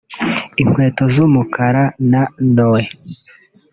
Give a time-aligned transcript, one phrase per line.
[0.61, 2.23] inkweto z’umukara na
[2.55, 2.87] ‘noeud’